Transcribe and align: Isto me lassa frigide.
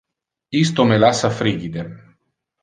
Isto 0.65 0.81
me 0.91 0.97
lassa 1.03 1.29
frigide. 1.41 1.83